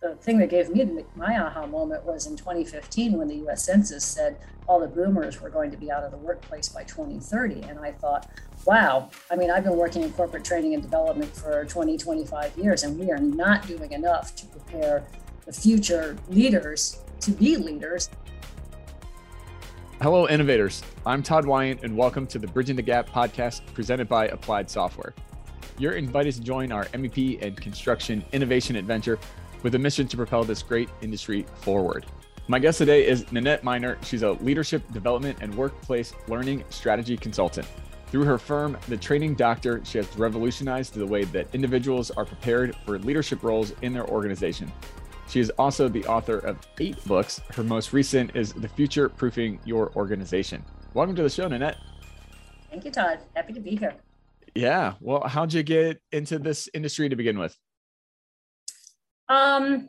[0.00, 4.04] the thing that gave me my aha moment was in 2015 when the US Census
[4.04, 7.62] said all the boomers were going to be out of the workplace by 2030.
[7.62, 8.30] And I thought,
[8.64, 12.84] wow, I mean, I've been working in corporate training and development for 20, 25 years,
[12.84, 15.04] and we are not doing enough to prepare
[15.46, 18.08] the future leaders to be leaders.
[20.00, 20.84] Hello, innovators.
[21.06, 25.12] I'm Todd Wyant, and welcome to the Bridging the Gap podcast presented by Applied Software.
[25.76, 29.18] You're invited to join our MEP and construction innovation adventure
[29.62, 32.06] with a mission to propel this great industry forward.
[32.48, 33.98] My guest today is Nanette Miner.
[34.02, 37.66] She's a leadership development and workplace learning strategy consultant.
[38.10, 42.74] Through her firm, The Training Doctor, she has revolutionized the way that individuals are prepared
[42.86, 44.72] for leadership roles in their organization.
[45.28, 47.42] She is also the author of eight books.
[47.52, 50.64] Her most recent is The Future Proofing Your Organization.
[50.94, 51.76] Welcome to the show, Nanette.
[52.70, 53.18] Thank you, Todd.
[53.36, 53.94] Happy to be here.
[54.54, 54.94] Yeah.
[55.00, 57.58] Well, how'd you get into this industry to begin with?
[59.28, 59.88] Um,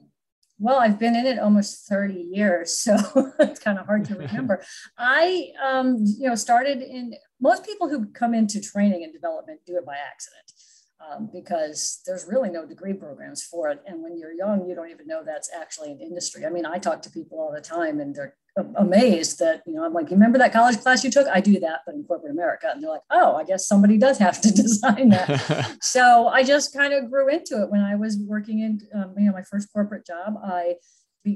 [0.61, 2.98] well, I've been in it almost 30 years, so
[3.39, 4.63] it's kind of hard to remember.
[4.98, 9.77] I, um, you know, started in most people who come into training and development do
[9.77, 10.51] it by accident
[10.99, 13.81] um, because there's really no degree programs for it.
[13.85, 16.45] And when you're young, you don't even know that's actually an industry.
[16.45, 18.35] I mean, I talk to people all the time and they're
[18.75, 21.27] amazed that, you know, I'm like, you remember that college class you took?
[21.27, 22.70] I do that, but in corporate America.
[22.71, 25.77] And they're like, oh, I guess somebody does have to design that.
[25.81, 29.25] so I just kind of grew into it when I was working in, um, you
[29.25, 30.35] know, my first corporate job.
[30.43, 30.75] I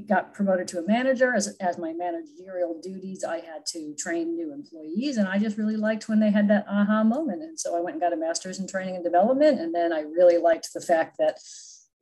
[0.08, 1.34] got promoted to a manager.
[1.34, 5.76] As, as my managerial duties i had to train new employees and i just really
[5.76, 7.42] liked when they had that aha moment.
[7.42, 10.00] And so i went and got a master's in training and development and then i
[10.00, 11.38] really liked the fact that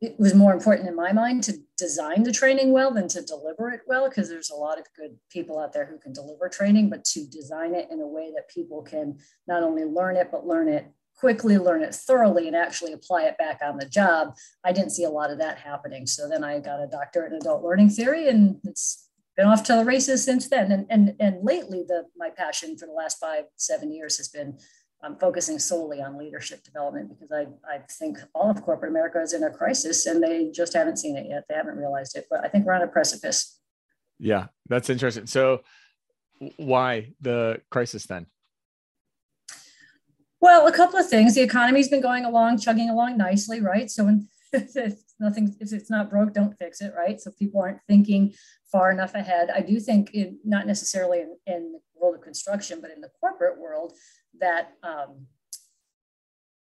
[0.01, 3.71] it was more important in my mind to design the training well than to deliver
[3.71, 6.91] it well because there's a lot of good people out there who can deliver training
[6.91, 10.47] but to design it in a way that people can not only learn it but
[10.47, 10.87] learn it
[11.23, 14.35] quickly learn it thoroughly and actually apply it back on the job
[14.65, 17.39] i didn't see a lot of that happening so then i got a doctorate in
[17.39, 21.37] adult learning theory and it's been off to the races since then and and, and
[21.45, 24.59] lately the my passion for the last five seven years has been
[25.05, 29.33] um, focusing solely on leadership development because I, I think all of corporate America is
[29.33, 31.45] in a crisis and they just haven't seen it yet.
[31.49, 33.59] They haven't realized it, but I think we're on a precipice.
[34.19, 35.27] Yeah, that's interesting.
[35.27, 35.63] So,
[36.57, 38.27] why the crisis then?
[40.43, 41.37] Well, a couple of things.
[41.37, 43.89] The economy's been going along, chugging along nicely, right?
[43.89, 47.21] So, when if nothing, if it's not broke, don't fix it, right?
[47.21, 48.35] So people aren't thinking
[48.71, 49.51] far enough ahead.
[49.55, 53.11] I do think, in, not necessarily in, in the world of construction, but in the
[53.21, 53.93] corporate world,
[54.41, 55.27] that um,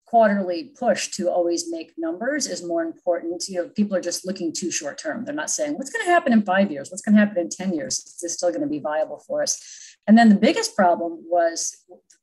[0.05, 3.43] quarterly push to always make numbers is more important.
[3.49, 5.25] You know, people are just looking too short term.
[5.25, 7.49] They're not saying what's going to happen in five years, what's going to happen in
[7.49, 7.99] 10 years.
[7.99, 9.61] Is this still going to be viable for us?
[10.07, 11.75] And then the biggest problem was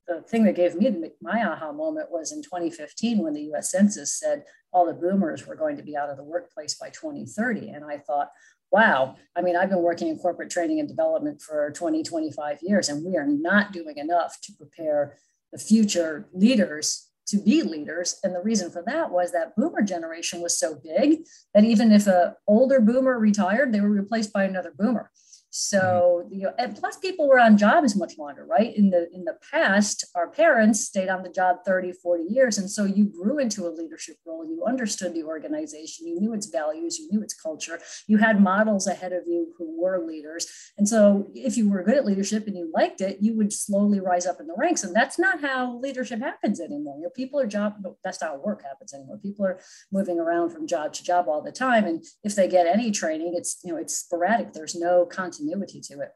[0.06, 4.18] the thing that gave me my aha moment was in 2015 when the US Census
[4.18, 7.70] said all the boomers were going to be out of the workplace by 2030.
[7.70, 8.30] And I thought,
[8.70, 12.88] wow, I mean, I've been working in corporate training and development for 20, 25 years,
[12.88, 15.16] and we are not doing enough to prepare
[15.52, 18.18] the future leaders to be leaders.
[18.22, 21.20] And the reason for that was that boomer generation was so big
[21.54, 25.10] that even if an older boomer retired, they were replaced by another boomer.
[25.56, 26.34] So mm-hmm.
[26.34, 28.76] you know, and plus people were on jobs much longer, right?
[28.76, 32.58] In the in the past, our parents stayed on the job 30, 40 years.
[32.58, 34.44] And so you grew into a leadership role.
[34.44, 37.78] You understood the organization, you knew its values, you knew its culture,
[38.08, 40.44] you had models ahead of you who were leaders.
[40.76, 44.00] And so if you were good at leadership and you liked it, you would slowly
[44.00, 44.82] rise up in the ranks.
[44.82, 46.96] And that's not how leadership happens anymore.
[46.96, 49.18] You know, people are job, that's not how work happens anymore.
[49.18, 49.60] People are
[49.92, 51.84] moving around from job to job all the time.
[51.84, 54.52] And if they get any training, it's you know, it's sporadic.
[54.52, 56.10] There's no continuity continuity to it.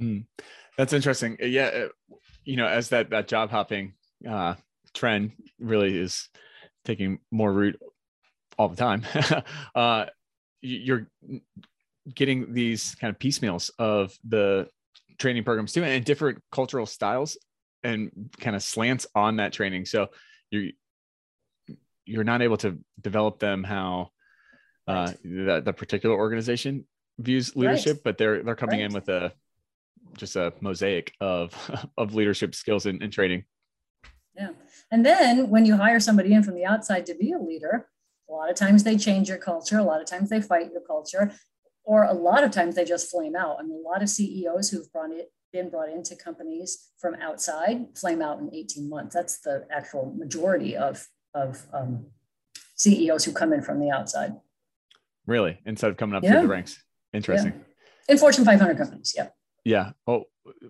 [0.00, 0.26] Mm,
[0.76, 1.36] that's interesting.
[1.42, 1.88] Uh, yeah, uh,
[2.44, 3.94] you know, as that that job hopping
[4.28, 4.54] uh,
[4.94, 6.28] trend really is
[6.84, 7.80] taking more root
[8.58, 9.04] all the time,
[9.74, 10.06] uh,
[10.60, 11.08] you're
[12.14, 14.68] getting these kind of piecemeals of the
[15.18, 17.38] training programs too, and different cultural styles
[17.82, 19.86] and kind of slants on that training.
[19.86, 20.08] So
[20.50, 20.70] you're
[22.04, 24.10] you're not able to develop them how
[24.86, 26.86] uh, the, the particular organization
[27.18, 28.04] views leadership, right.
[28.04, 28.86] but they're they're coming right.
[28.86, 29.32] in with a
[30.16, 31.54] just a mosaic of
[31.98, 33.44] of leadership skills and, and training.
[34.36, 34.50] Yeah.
[34.90, 37.88] And then when you hire somebody in from the outside to be a leader,
[38.28, 40.82] a lot of times they change your culture, a lot of times they fight your
[40.82, 41.32] culture,
[41.84, 43.56] or a lot of times they just flame out.
[43.58, 47.86] I mean, a lot of CEOs who've brought it been brought into companies from outside
[47.96, 49.14] flame out in 18 months.
[49.14, 52.06] That's the actual majority of of um,
[52.76, 54.34] CEOs who come in from the outside.
[55.26, 56.32] Really, instead of coming up yeah.
[56.32, 56.82] through the ranks.
[57.16, 57.52] Interesting.
[57.52, 58.12] Yeah.
[58.12, 59.28] In Fortune 500 companies, yeah.
[59.64, 59.90] Yeah.
[60.06, 60.24] Well,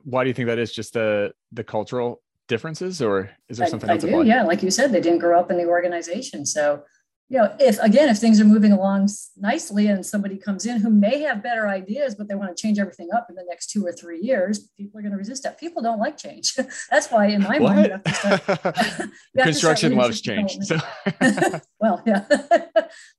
[0.04, 0.72] why do you think that is?
[0.72, 4.04] Just the the cultural differences, or is there something I, else?
[4.04, 4.22] I do.
[4.22, 6.82] Yeah, like you said, they didn't grow up in the organization, so
[7.28, 10.90] you know, if again, if things are moving along nicely and somebody comes in who
[10.90, 13.84] may have better ideas, but they want to change everything up in the next two
[13.84, 15.58] or three years, people are going to resist that.
[15.58, 16.54] People don't like change.
[16.90, 17.74] That's why, in my what?
[17.74, 18.42] mind, you start,
[19.34, 20.56] you construction loves change.
[20.62, 20.78] So.
[21.80, 22.26] well, yeah,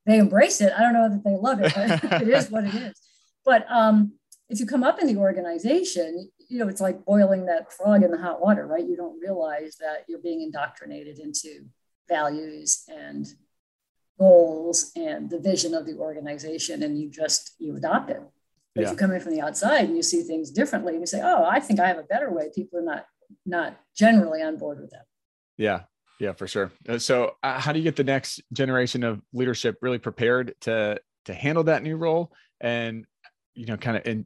[0.05, 0.71] they embrace it.
[0.75, 3.06] I don't know that they love it, but it is what it is.
[3.47, 4.11] But um,
[4.49, 8.11] if you come up in the organization, you know, it's like boiling that frog in
[8.11, 8.85] the hot water, right?
[8.85, 11.65] You don't realize that you're being indoctrinated into
[12.09, 13.25] values and
[14.19, 18.21] goals and the vision of the organization and you just you adopt it.
[18.75, 18.87] But yeah.
[18.87, 21.21] if you come in from the outside and you see things differently and you say
[21.23, 23.05] oh i think i have a better way people are not
[23.45, 25.05] not generally on board with that.
[25.57, 25.81] Yeah.
[26.19, 26.71] Yeah for sure.
[26.89, 30.99] Uh, so uh, how do you get the next generation of leadership really prepared to
[31.25, 32.33] to handle that new role?
[32.59, 33.05] And
[33.57, 34.25] you know kind of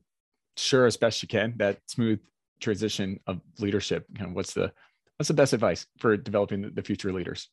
[0.58, 2.20] ensure as best you can that smooth
[2.60, 4.72] transition of leadership kind of what's the
[5.18, 7.50] what's the best advice for developing the future leaders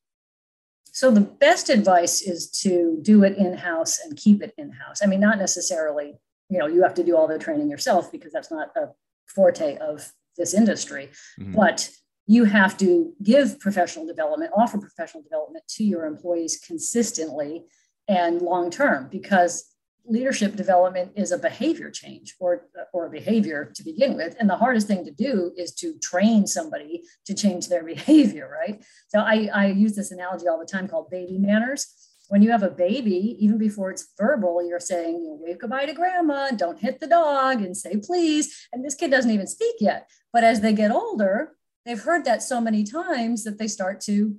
[0.93, 5.01] so the best advice is to do it in-house and keep it in-house.
[5.03, 6.15] I mean, not necessarily,
[6.49, 8.89] you know, you have to do all the training yourself because that's not a
[9.27, 11.53] forte of this industry, mm-hmm.
[11.53, 11.91] but
[12.27, 17.65] you have to give professional development, offer professional development to your employees consistently
[18.07, 19.67] and long term because
[20.07, 24.35] leadership development is a behavior change or, or a behavior to begin with.
[24.41, 28.83] And the hardest thing to do is to train somebody to change their behavior, right?
[29.09, 31.87] So I, I use this analogy all the time called baby manners.
[32.29, 35.87] When you have a baby, even before it's verbal, you're saying, you know, wave goodbye
[35.87, 38.69] to grandma, don't hit the dog, and say please.
[38.71, 40.11] And this kid doesn't even speak yet.
[40.31, 41.55] But as they get older,
[41.87, 44.37] they've heard that so many times that they start to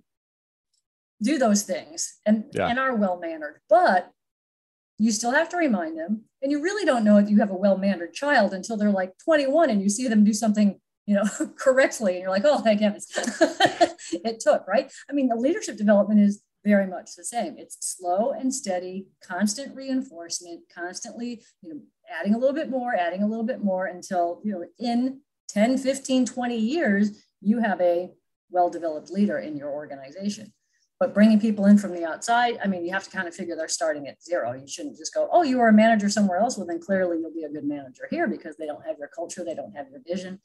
[1.21, 2.67] do those things and, yeah.
[2.67, 3.59] and are well mannered.
[3.69, 4.11] But
[4.99, 6.25] you still have to remind them.
[6.41, 9.69] And you really don't know if you have a well-mannered child until they're like 21
[9.69, 11.23] and you see them do something you know
[11.57, 13.07] correctly and you're like oh thank heavens
[14.11, 14.91] it took right?
[15.09, 17.55] I mean the leadership development is very much the same.
[17.57, 21.81] It's slow and steady constant reinforcement constantly you know
[22.19, 25.77] adding a little bit more adding a little bit more until you know in 10
[25.79, 28.11] 15 20 years you have a
[28.51, 30.51] well-developed leader in your organization
[30.99, 33.55] but bringing people in from the outside, I mean, you have to kind of figure
[33.55, 34.53] they're starting at zero.
[34.53, 36.57] You shouldn't just go, oh, you were a manager somewhere else.
[36.57, 39.45] Well, then clearly you'll be a good manager here because they don't have your culture,
[39.45, 40.41] they don't have your vision.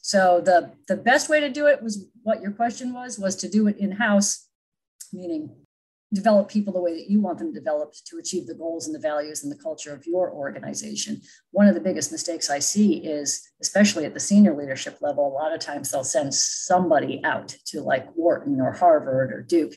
[0.00, 3.48] So the the best way to do it was what your question was was to
[3.48, 4.48] do it in house,
[5.12, 5.50] meaning
[6.12, 9.00] develop people the way that you want them developed to achieve the goals and the
[9.00, 11.20] values and the culture of your organization.
[11.50, 15.32] One of the biggest mistakes I see is, especially at the senior leadership level, a
[15.32, 19.74] lot of times they'll send somebody out to like Wharton or Harvard or Duke.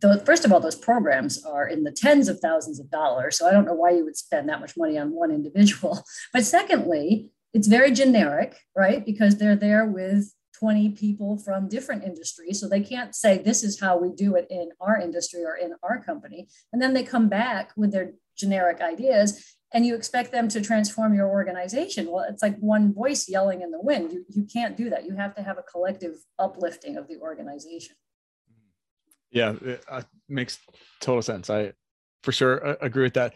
[0.00, 3.38] Those, first of all, those programs are in the tens of thousands of dollars.
[3.38, 6.04] So I don't know why you would spend that much money on one individual.
[6.32, 9.04] But secondly, it's very generic, right?
[9.04, 12.60] Because they're there with 20 people from different industries.
[12.60, 15.74] So they can't say, this is how we do it in our industry or in
[15.82, 16.48] our company.
[16.72, 21.14] And then they come back with their generic ideas and you expect them to transform
[21.14, 22.10] your organization.
[22.10, 24.12] Well, it's like one voice yelling in the wind.
[24.12, 25.04] You, you can't do that.
[25.04, 27.96] You have to have a collective uplifting of the organization.
[29.30, 30.58] Yeah, it uh, makes
[31.00, 31.50] total sense.
[31.50, 31.72] I
[32.22, 33.34] for sure uh, agree with that.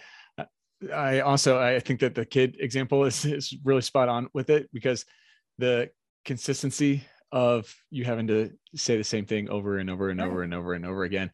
[0.94, 4.70] I also I think that the kid example is is really spot on with it
[4.72, 5.04] because
[5.58, 5.90] the
[6.24, 10.54] consistency of you having to say the same thing over and over and over and
[10.54, 11.30] over and over again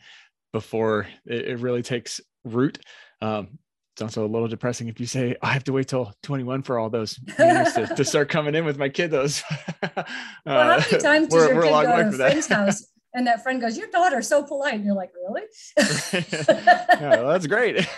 [0.53, 2.79] before it, it really takes root.
[3.21, 3.59] Um,
[3.95, 6.79] it's also a little depressing if you say I have to wait till 21 for
[6.79, 9.43] all those to, to, start coming in with my kiddos.
[9.83, 10.05] uh,
[10.45, 13.59] well, how many times does your kid go to a friend's house and that friend
[13.59, 15.43] goes, "Your daughter's so polite," and you're like, "Really?"
[15.79, 17.89] yeah, well, that's great.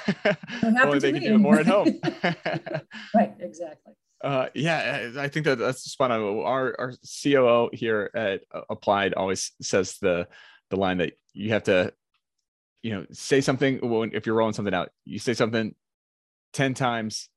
[0.63, 2.01] Only they can do it more at home.
[3.13, 3.95] right, exactly.
[4.23, 6.21] Uh, yeah, I think that that's spot on.
[6.21, 10.27] Our our COO here at Applied always says the
[10.71, 11.93] the line that you have to,
[12.83, 15.75] you know, say something when if you're rolling something out, you say something
[16.53, 17.29] ten times,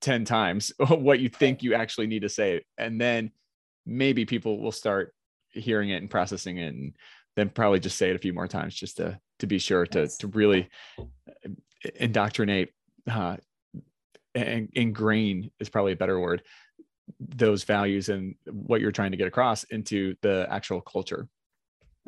[0.00, 3.30] ten times what you think you actually need to say, and then
[3.84, 5.14] maybe people will start
[5.50, 6.94] hearing it and processing it, and
[7.36, 10.08] then probably just say it a few more times just to to be sure to
[10.08, 10.70] to really
[11.96, 12.70] indoctrinate
[13.10, 13.36] uh,
[14.34, 16.42] and ingrain is probably a better word
[17.18, 21.28] those values and what you're trying to get across into the actual culture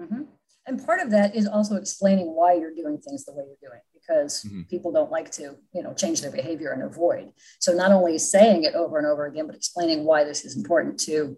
[0.01, 0.23] mm-hmm.
[0.67, 3.81] and part of that is also explaining why you're doing things the way you're doing
[3.95, 4.63] because mm-hmm.
[4.63, 8.65] people don't like to you know change their behavior and avoid so not only saying
[8.65, 11.37] it over and over again but explaining why this is important to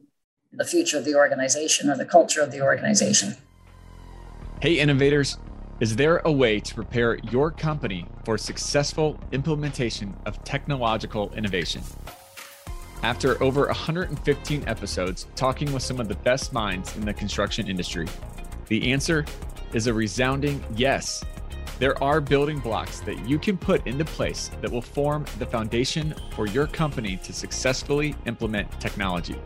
[0.53, 3.35] the future of the organization or the culture of the organization
[4.61, 5.39] hey innovators
[5.81, 11.83] is there a way to prepare your company for successful implementation of technological innovation?
[13.03, 18.07] After over 115 episodes talking with some of the best minds in the construction industry,
[18.69, 19.25] the answer
[19.73, 21.25] is a resounding yes.
[21.81, 26.15] There are building blocks that you can put into place that will form the foundation
[26.37, 29.37] for your company to successfully implement technology.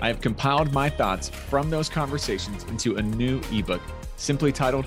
[0.00, 3.82] I have compiled my thoughts from those conversations into a new ebook
[4.16, 4.86] simply titled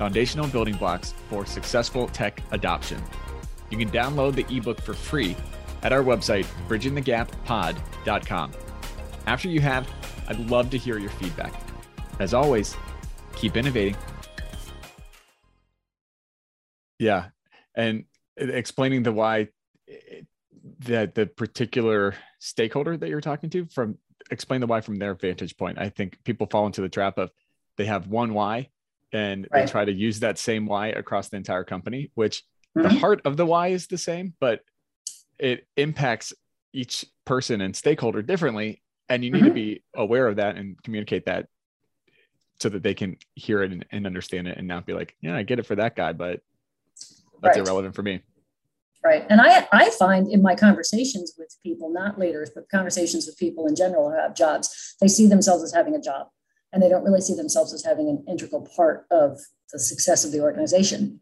[0.00, 3.02] Foundational Building Blocks for Successful Tech Adoption.
[3.68, 5.36] You can download the ebook for free
[5.82, 8.52] at our website, bridgingthegappod.com.
[9.26, 9.86] After you have,
[10.26, 11.52] I'd love to hear your feedback.
[12.18, 12.78] As always,
[13.36, 13.94] keep innovating.
[16.98, 17.26] Yeah.
[17.74, 18.06] And
[18.38, 19.48] explaining the why
[20.78, 23.98] that the particular stakeholder that you're talking to from
[24.30, 25.78] explain the why from their vantage point.
[25.78, 27.30] I think people fall into the trap of
[27.76, 28.70] they have one why
[29.12, 29.66] and right.
[29.66, 32.42] they try to use that same why across the entire company, which
[32.76, 32.82] mm-hmm.
[32.82, 34.60] the heart of the why is the same, but
[35.38, 36.32] it impacts
[36.72, 38.82] each person and stakeholder differently.
[39.08, 39.48] And you need mm-hmm.
[39.48, 41.46] to be aware of that and communicate that
[42.60, 45.34] so that they can hear it and, and, understand it and not be like, yeah,
[45.34, 46.40] I get it for that guy, but
[47.42, 47.66] that's right.
[47.66, 48.20] irrelevant for me.
[49.02, 49.24] Right.
[49.30, 53.66] And I, I find in my conversations with people, not leaders, but conversations with people
[53.66, 56.28] in general who have jobs, they see themselves as having a job
[56.72, 59.38] and they don't really see themselves as having an integral part of
[59.72, 61.20] the success of the organization.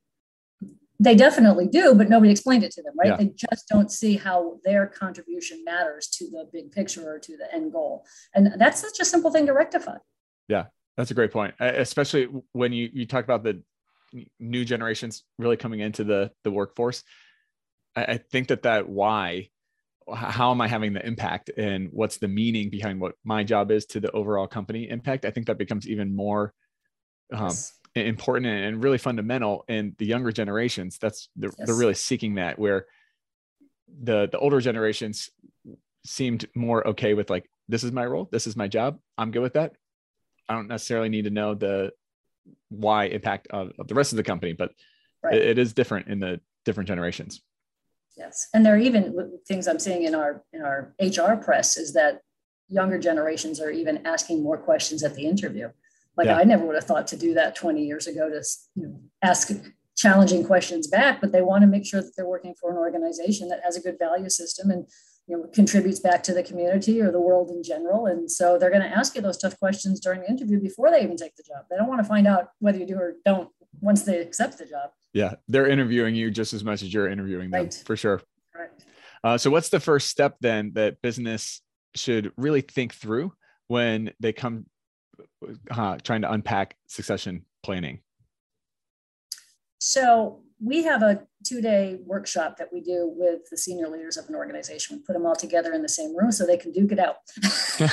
[1.00, 3.10] They definitely do, but nobody explained it to them, right?
[3.10, 3.16] Yeah.
[3.18, 7.52] They just don't see how their contribution matters to the big picture or to the
[7.54, 8.04] end goal.
[8.34, 9.98] And that's such a simple thing to rectify.
[10.48, 11.54] Yeah, that's a great point.
[11.60, 13.62] Especially when you, you talk about the
[14.40, 17.04] new generations really coming into the, the workforce.
[17.94, 19.50] I, I think that that why
[20.14, 23.86] how am I having the impact and what's the meaning behind what my job is
[23.86, 25.24] to the overall company impact?
[25.24, 26.54] I think that becomes even more
[27.32, 27.72] um, yes.
[27.94, 30.98] important and really fundamental in the younger generations.
[30.98, 31.66] That's they're, yes.
[31.66, 32.86] they're really seeking that where
[34.02, 35.30] the the older generations
[36.04, 39.42] seemed more okay with like this is my role, this is my job, I'm good
[39.42, 39.72] with that.
[40.48, 41.92] I don't necessarily need to know the
[42.70, 44.72] why impact of, of the rest of the company, but
[45.22, 45.34] right.
[45.34, 47.42] it, it is different in the different generations.
[48.18, 51.92] Yes, and there are even things I'm seeing in our in our HR press is
[51.92, 52.22] that
[52.68, 55.68] younger generations are even asking more questions at the interview.
[56.16, 56.36] Like yeah.
[56.36, 58.42] I never would have thought to do that 20 years ago to
[58.74, 59.50] you know, ask
[59.96, 63.48] challenging questions back, but they want to make sure that they're working for an organization
[63.48, 64.86] that has a good value system and
[65.26, 68.06] you know contributes back to the community or the world in general.
[68.06, 71.02] And so they're going to ask you those tough questions during the interview before they
[71.02, 71.66] even take the job.
[71.70, 73.48] They don't want to find out whether you do or don't
[73.80, 74.90] once they accept the job.
[75.12, 77.82] Yeah, they're interviewing you just as much as you're interviewing them right.
[77.86, 78.20] for sure.
[78.54, 78.70] Right.
[79.24, 81.60] Uh, so, what's the first step then that business
[81.94, 83.32] should really think through
[83.68, 84.66] when they come
[85.70, 88.00] uh, trying to unpack succession planning?
[89.80, 94.28] So, we have a two day workshop that we do with the senior leaders of
[94.28, 94.96] an organization.
[94.96, 97.16] We put them all together in the same room so they can duke it out.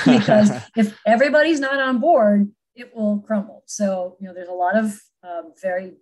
[0.04, 3.62] because if everybody's not on board, it will crumble.
[3.66, 5.94] So, you know, there's a lot of um, very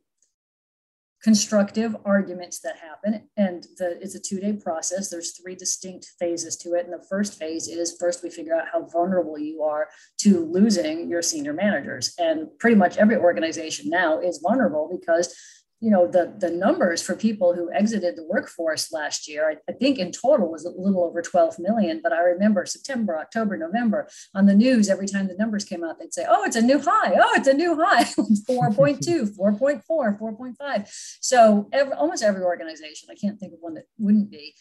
[1.25, 5.09] constructive arguments that happen and the, it's a two-day process.
[5.09, 8.69] There's three distinct phases to it and the first phase is first we figure out
[8.71, 9.88] how vulnerable you are
[10.19, 12.14] to losing your senior managers.
[12.19, 15.35] And pretty much every organization now is vulnerable because
[15.81, 19.75] you know the the numbers for people who exited the workforce last year I, I,
[19.75, 24.09] think in total was a little over 12 million but i remember september october november
[24.35, 26.81] on the news every time the numbers came out they'd say oh it's a new
[26.81, 27.14] high.
[27.14, 28.04] Oh it's a new high.
[28.14, 29.83] 4.2 4.4
[30.19, 34.54] 4.5 so every, almost every organization i can't think of one that wouldn't be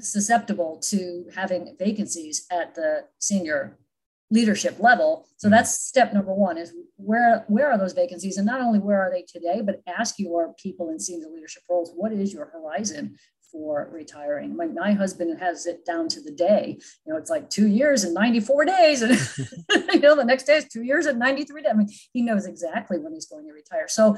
[0.00, 3.78] susceptible to having vacancies at the senior
[4.30, 5.26] leadership level.
[5.36, 5.56] So mm-hmm.
[5.56, 8.36] that's step number one is where where are those vacancies?
[8.36, 11.92] And not only where are they today, but ask your people in senior leadership roles,
[11.94, 13.16] what is your horizon
[13.50, 14.56] for retiring?
[14.56, 16.78] My, my husband has it down to the day.
[17.06, 19.02] You know, it's like two years and 94 days.
[19.02, 19.12] And
[19.92, 21.70] you know, the next day is two years and 93 days.
[21.72, 23.88] I mean, he knows exactly when he's going to retire.
[23.88, 24.16] So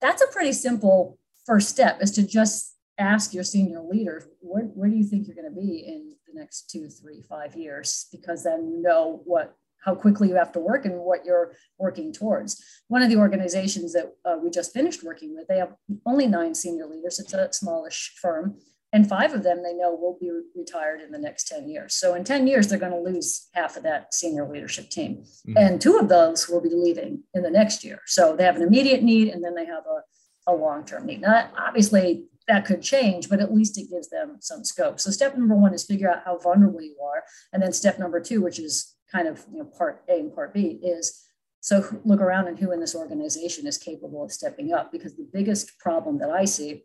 [0.00, 4.88] that's a pretty simple first step is to just ask your senior leaders, where, where
[4.88, 8.06] do you think you're going to be in the next two, three, five years?
[8.12, 12.12] Because then you know what how quickly you have to work and what you're working
[12.12, 12.62] towards.
[12.88, 16.54] One of the organizations that uh, we just finished working with, they have only nine
[16.54, 17.18] senior leaders.
[17.18, 18.58] It's a smallish firm,
[18.92, 21.94] and five of them they know will be retired in the next 10 years.
[21.94, 25.22] So in 10 years, they're going to lose half of that senior leadership team.
[25.48, 25.56] Mm-hmm.
[25.56, 28.00] And two of those will be leaving in the next year.
[28.06, 31.20] So they have an immediate need and then they have a, a long-term need.
[31.20, 34.98] Now, obviously, that could change, but at least it gives them some scope.
[34.98, 37.22] So step number one is figure out how vulnerable you are.
[37.52, 40.52] And then step number two, which is kind of you know part A and part
[40.52, 41.24] B, is
[41.60, 44.90] so look around and who in this organization is capable of stepping up.
[44.90, 46.82] Because the biggest problem that I see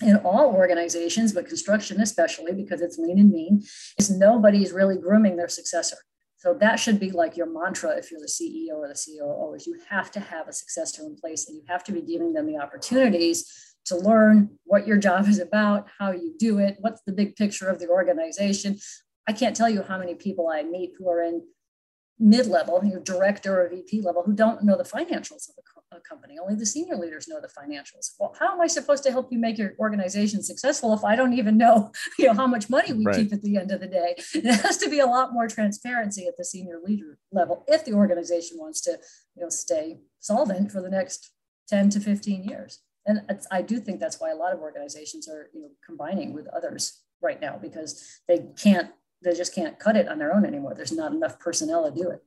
[0.00, 3.64] in all organizations, but construction especially because it's lean and mean,
[3.98, 5.96] is nobody is really grooming their successor.
[6.36, 9.66] So that should be like your mantra if you're the CEO or the COO is
[9.66, 12.46] you have to have a successor in place and you have to be giving them
[12.46, 17.12] the opportunities to learn what your job is about, how you do it, what's the
[17.12, 18.78] big picture of the organization.
[19.28, 21.42] I can't tell you how many people I meet who are in
[22.18, 26.00] mid-level, you know, director or VP level, who don't know the financials of a, a,
[26.00, 26.36] company.
[26.38, 28.12] Only the senior leaders know the financials.
[28.18, 31.32] Well, how am I supposed to help you make your organization successful if I don't
[31.32, 33.16] even know, you know, how much money we right.
[33.16, 34.16] keep at the end of the day?
[34.42, 37.92] There has to be a lot more transparency at the senior leader level if the
[37.92, 38.98] organization wants to,
[39.34, 41.32] you know, stay solvent for the next
[41.68, 42.80] 10 to 15 years.
[43.06, 46.46] And I do think that's why a lot of organizations are, you know, combining with
[46.48, 48.90] others right now because they can't
[49.22, 50.74] they just can't cut it on their own anymore.
[50.74, 52.22] There's not enough personnel to do it.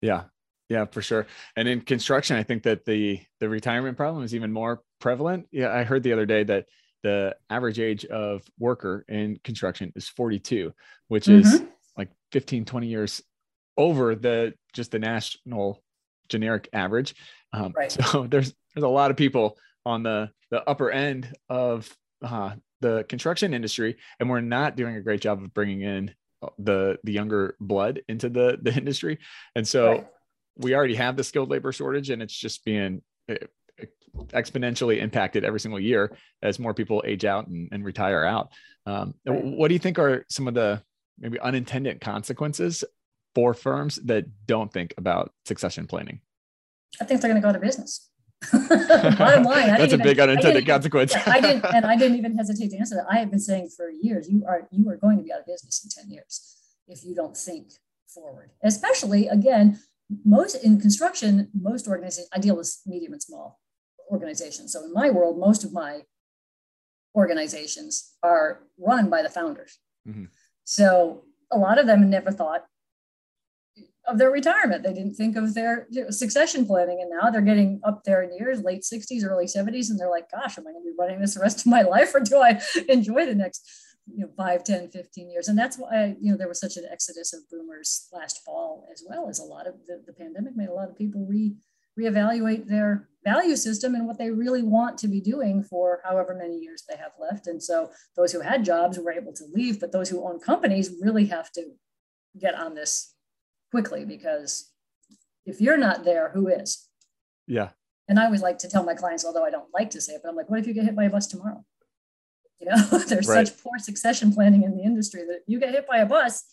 [0.00, 0.24] Yeah.
[0.68, 1.26] Yeah, for sure.
[1.56, 5.46] And in construction, I think that the the retirement problem is even more prevalent.
[5.50, 6.66] Yeah, I heard the other day that
[7.02, 10.72] the average age of worker in construction is 42,
[11.08, 11.40] which mm-hmm.
[11.40, 11.62] is
[11.96, 13.20] like 15, 20 years
[13.76, 15.82] over the just the national
[16.28, 17.16] generic average.
[17.52, 17.90] Um, right.
[18.06, 21.88] So there's there's a lot of people on the the upper end of
[22.22, 26.14] uh, the construction industry, and we're not doing a great job of bringing in
[26.58, 29.18] the the younger blood into the the industry
[29.54, 30.06] and so right.
[30.56, 33.36] we already have the skilled labor shortage and it's just being eh,
[34.28, 38.50] exponentially impacted every single year as more people age out and, and retire out
[38.86, 39.44] um, right.
[39.44, 40.82] what do you think are some of the
[41.18, 42.82] maybe unintended consequences
[43.34, 46.20] for firms that don't think about succession planning
[47.00, 48.08] i think they're going to go out of business
[48.52, 51.14] Bottom line, that's a even, big unintended consequence.
[51.14, 53.06] I didn't, and I didn't even hesitate to answer that.
[53.10, 55.46] I have been saying for years, you are you are going to be out of
[55.46, 56.56] business in ten years
[56.88, 57.68] if you don't think
[58.08, 58.50] forward.
[58.62, 59.80] Especially again,
[60.24, 62.28] most in construction, most organizations.
[62.32, 63.60] I deal with medium and small
[64.10, 64.72] organizations.
[64.72, 66.02] So in my world, most of my
[67.14, 69.78] organizations are run by the founders.
[70.08, 70.24] Mm-hmm.
[70.64, 72.64] So a lot of them never thought
[74.06, 74.82] of their retirement.
[74.82, 77.00] They didn't think of their succession planning.
[77.00, 80.30] And now they're getting up there in years, late 60s, early 70s, and they're like,
[80.30, 82.38] gosh, am I going to be running this the rest of my life or do
[82.38, 83.68] I enjoy the next
[84.12, 86.84] you know 5 10 15 years and that's why you know there was such an
[86.90, 90.68] exodus of boomers last fall as well as a lot of the, the pandemic made
[90.68, 91.54] a lot of people re
[91.98, 96.58] reevaluate their value system and what they really want to be doing for however many
[96.58, 99.92] years they have left and so those who had jobs were able to leave but
[99.92, 101.62] those who own companies really have to
[102.38, 103.14] get on this
[103.70, 104.70] quickly because
[105.46, 106.88] if you're not there, who is?
[107.46, 107.70] Yeah.
[108.08, 110.20] And I always like to tell my clients, although I don't like to say it,
[110.22, 111.64] but I'm like, what if you get hit by a bus tomorrow?
[112.60, 112.76] You know,
[113.08, 113.46] there's right.
[113.46, 116.44] such poor succession planning in the industry that you get hit by a bus.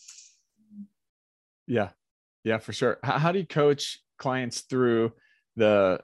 [1.66, 1.90] Yeah.
[2.44, 2.98] Yeah, for sure.
[3.02, 5.12] How, how do you coach clients through
[5.56, 6.00] the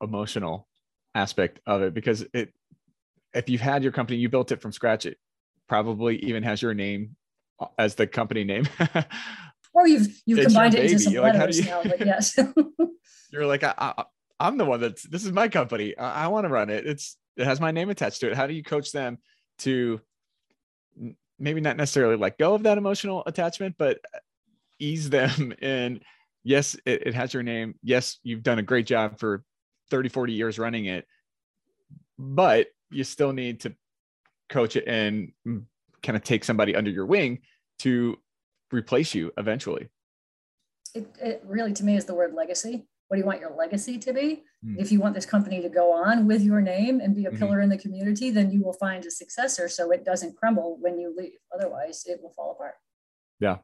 [0.00, 0.68] emotional
[1.14, 1.92] aspect of it?
[1.92, 2.52] Because it,
[3.34, 5.18] if you've had your company, you built it from scratch, it
[5.68, 7.16] probably even has your name
[7.58, 8.68] uh, as the company name.
[9.72, 11.82] or you've you've it's combined it into some like, letters you, now.
[11.82, 12.38] But yes,
[13.30, 14.04] you're like I,
[14.38, 15.96] am the one that's this is my company.
[15.96, 16.86] I, I want to run it.
[16.86, 18.36] It's it has my name attached to it.
[18.36, 19.18] How do you coach them
[19.58, 20.00] to
[21.38, 23.98] maybe not necessarily let go of that emotional attachment, but
[24.78, 26.00] ease them in?
[26.42, 27.74] Yes, it, it has your name.
[27.82, 29.44] Yes, you've done a great job for
[29.90, 31.06] 30, 40 years running it,
[32.18, 33.74] but you still need to
[34.48, 35.64] coach it and mm,
[36.02, 37.40] kind of take somebody under your wing
[37.80, 38.16] to
[38.70, 39.88] replace you eventually.
[40.94, 42.86] It, it really, to me, is the word legacy.
[43.08, 44.44] What do you want your legacy to be?
[44.64, 44.78] Mm.
[44.78, 47.38] If you want this company to go on with your name and be a mm-hmm.
[47.38, 50.98] pillar in the community, then you will find a successor so it doesn't crumble when
[50.98, 51.38] you leave.
[51.52, 52.74] Otherwise, it will fall apart.
[53.40, 53.58] Yeah,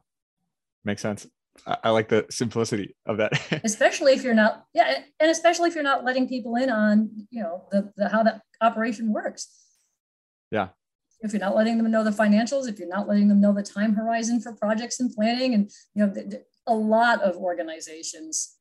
[0.83, 1.27] makes sense.
[1.65, 3.31] I, I like the simplicity of that.
[3.63, 7.41] especially if you're not, yeah, and especially if you're not letting people in on, you
[7.41, 9.47] know, the, the how that operation works.
[10.51, 10.69] Yeah,
[11.21, 13.63] if you're not letting them know the financials, if you're not letting them know the
[13.63, 16.13] time horizon for projects and planning, and you know,
[16.67, 18.55] a lot of organizations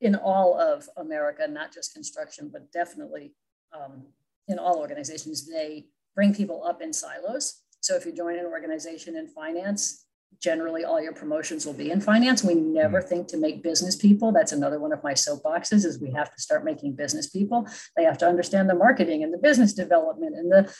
[0.00, 3.34] in all of America, not just construction, but definitely
[3.72, 4.06] um,
[4.48, 7.62] in all organizations, they bring people up in silos.
[7.80, 10.06] So if you join an organization in finance,
[10.38, 12.42] generally all your promotions will be in finance.
[12.42, 13.08] We never mm-hmm.
[13.08, 14.32] think to make business people.
[14.32, 17.66] That's another one of my soapboxes is we have to start making business people.
[17.96, 20.72] They have to understand the marketing and the business development and the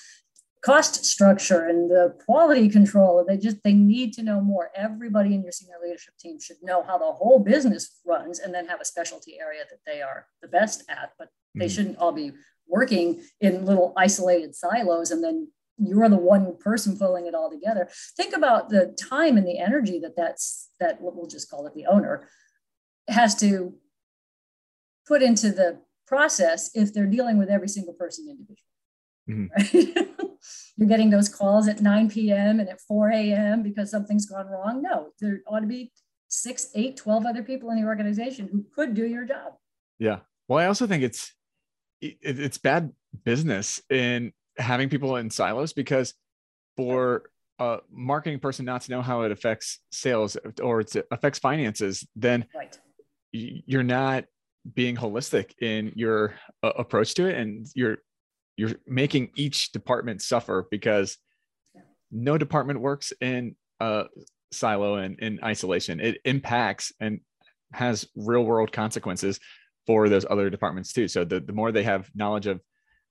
[0.62, 4.70] cost structure and the quality control they just they need to know more.
[4.74, 8.66] Everybody in your senior leadership team should know how the whole business runs and then
[8.68, 11.74] have a specialty area that they are the best at but they mm-hmm.
[11.74, 12.32] shouldn't all be
[12.66, 17.88] working in little isolated silos and then you're the one person pulling it all together.
[18.16, 21.86] Think about the time and the energy that that's that we'll just call it the
[21.86, 22.28] owner
[23.08, 23.74] has to
[25.06, 28.69] put into the process if they're dealing with every single person individually
[29.30, 29.78] mm-hmm.
[29.78, 30.08] right?
[30.76, 32.60] you're getting those calls at 9 p.m.
[32.60, 33.62] and at 4 a.m.
[33.62, 34.82] because something's gone wrong.
[34.82, 35.92] No, there ought to be
[36.28, 39.54] six, eight, 12 other people in the organization who could do your job.
[39.98, 40.20] Yeah.
[40.48, 41.34] Well, I also think it's
[42.00, 42.92] it, it's bad
[43.24, 46.14] business in having people in silos because
[46.76, 47.24] for
[47.58, 52.46] a marketing person not to know how it affects sales or it affects finances, then
[52.54, 52.78] right.
[53.32, 54.24] you're not
[54.74, 57.98] being holistic in your uh, approach to it, and you're
[58.60, 61.16] you're making each department suffer because
[62.12, 64.04] no department works in a
[64.52, 65.98] silo and in isolation.
[65.98, 67.20] It impacts and
[67.72, 69.40] has real world consequences
[69.86, 71.08] for those other departments too.
[71.08, 72.60] So the, the more they have knowledge of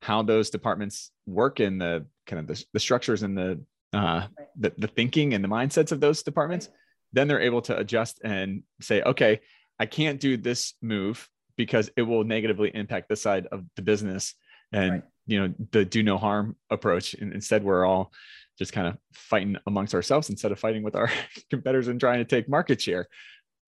[0.03, 3.59] how those departments work in the kind of the, the structures and the
[3.91, 6.69] uh, the, the thinking and the mindsets of those departments,
[7.11, 9.41] then they're able to adjust and say, okay,
[9.79, 14.35] I can't do this move because it will negatively impact the side of the business
[14.71, 15.03] and right.
[15.29, 17.13] You know the do no harm approach.
[17.13, 18.11] And instead, we're all
[18.57, 21.09] just kind of fighting amongst ourselves instead of fighting with our
[21.49, 23.07] competitors and trying to take market share.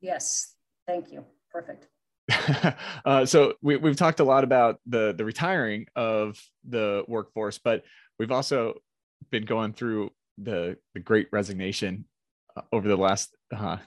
[0.02, 0.56] Yes,
[0.88, 1.24] thank you.
[1.52, 1.88] Perfect.
[3.06, 7.84] uh, so we, we've talked a lot about the the retiring of the workforce, but
[8.18, 8.74] we've also
[9.30, 12.06] been going through the the great resignation
[12.56, 13.78] uh, over the last uh,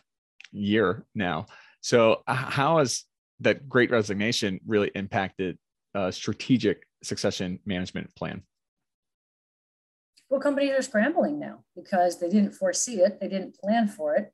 [0.52, 1.46] year now.
[1.80, 3.04] So how has
[3.40, 5.58] that great resignation really impacted
[5.94, 8.42] a strategic succession management plan?
[10.30, 14.32] Well, companies are scrambling now because they didn't foresee it, they didn't plan for it.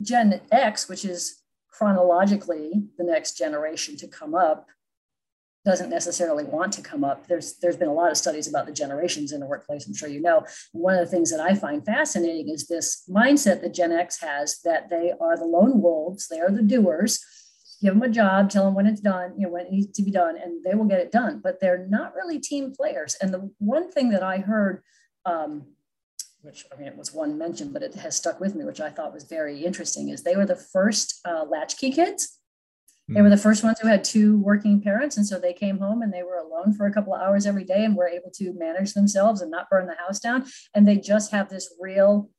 [0.00, 4.68] Gen X, which is chronologically the next generation to come up,
[5.64, 7.28] doesn't necessarily want to come up.
[7.28, 9.86] There's there's been a lot of studies about the generations in the workplace.
[9.86, 10.44] I'm sure you know.
[10.72, 14.58] one of the things that I find fascinating is this mindset that Gen X has
[14.64, 16.26] that they are the lone wolves.
[16.28, 17.24] They are the doers.
[17.82, 20.02] Give them a job, tell them when it's done, you know when it needs to
[20.02, 21.40] be done, and they will get it done.
[21.42, 23.16] But they're not really team players.
[23.20, 24.82] And the one thing that I heard,
[25.26, 25.66] um,
[26.40, 28.90] which I mean it was one mention, but it has stuck with me, which I
[28.90, 32.38] thought was very interesting, is they were the first uh, latchkey kids
[33.08, 35.16] they were the first ones who had two working parents.
[35.16, 37.64] And so they came home and they were alone for a couple of hours every
[37.64, 40.46] day and were able to manage themselves and not burn the house down.
[40.74, 42.30] And they just have this real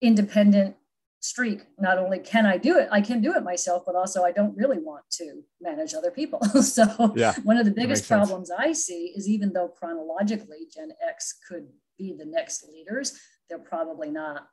[0.00, 0.76] independent
[1.22, 1.62] streak.
[1.78, 4.56] Not only can I do it, I can do it myself, but also I don't
[4.56, 6.42] really want to manage other people.
[6.62, 8.60] so yeah, one of the biggest problems sense.
[8.60, 14.10] I see is even though chronologically Gen X could be the next leaders, they're probably
[14.10, 14.48] not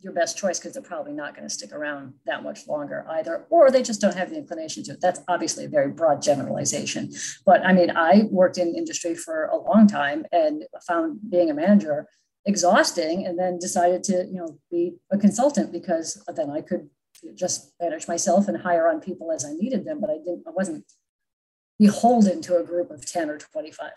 [0.00, 3.46] your best choice because they're probably not going to stick around that much longer either,
[3.48, 4.92] or they just don't have the inclination to.
[4.92, 7.10] it That's obviously a very broad generalization.
[7.46, 11.54] But I mean, I worked in industry for a long time and found being a
[11.54, 12.08] manager
[12.46, 16.88] exhausting and then decided to, you know, be a consultant because then I could
[17.34, 20.50] just manage myself and hire on people as I needed them, but I didn't, I
[20.50, 20.84] wasn't
[21.78, 23.90] beholden to a group of 10 or 25.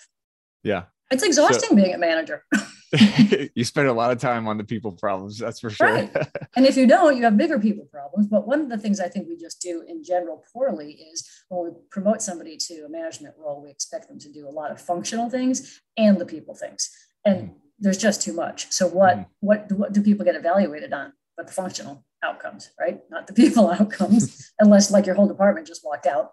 [0.63, 0.85] Yeah.
[1.11, 2.43] It's exhausting so, being a manager.
[3.53, 5.93] you spend a lot of time on the people problems, that's for sure.
[5.93, 6.11] Right.
[6.55, 8.27] And if you don't, you have bigger people problems.
[8.27, 11.65] But one of the things I think we just do in general poorly is when
[11.65, 14.81] we promote somebody to a management role, we expect them to do a lot of
[14.81, 16.89] functional things and the people things.
[17.25, 17.53] And mm.
[17.79, 18.71] There's just too much.
[18.71, 19.25] So what mm.
[19.39, 21.13] what what do people get evaluated on?
[21.37, 22.99] But the functional outcomes, right?
[23.09, 26.31] Not the people outcomes, unless like your whole department just walked out.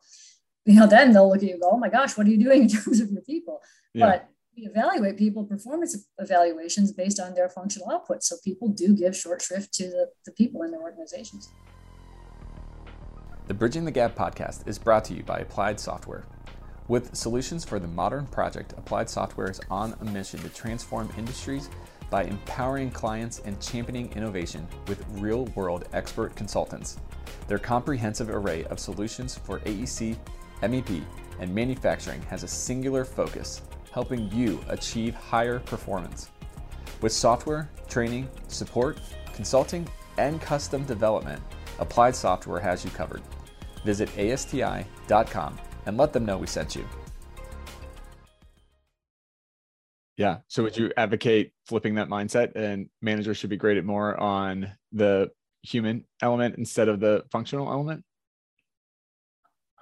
[0.64, 2.42] You know, then they'll look at you and go, oh my gosh, what are you
[2.42, 3.60] doing in terms of your people?
[3.94, 4.06] Yeah.
[4.06, 8.24] But we evaluate people performance evaluations based on their functional output.
[8.24, 11.50] So people do give short shrift to the, the people in their organizations.
[13.46, 16.24] The Bridging the Gap podcast is brought to you by Applied Software.
[16.88, 21.68] With solutions for the modern project, Applied Software is on a mission to transform industries
[22.10, 26.98] by empowering clients and championing innovation with real world expert consultants.
[27.48, 30.16] Their comprehensive array of solutions for AEC,
[30.62, 31.02] MEP,
[31.40, 36.30] and manufacturing has a singular focus helping you achieve higher performance.
[37.00, 39.00] With software, training, support,
[39.34, 41.42] consulting, and custom development,
[41.80, 43.22] Applied Software has you covered.
[43.84, 46.84] Visit ASTI.com and let them know we sent you.
[50.16, 50.38] Yeah.
[50.48, 55.30] So would you advocate flipping that mindset and managers should be graded more on the
[55.62, 58.02] human element instead of the functional element?